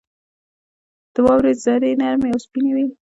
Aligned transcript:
•د 1.13 1.15
واورې 1.25 1.53
ذرې 1.63 1.91
نرمې 2.01 2.29
او 2.33 2.39
سپینې 2.45 2.71
وي. 2.75 2.87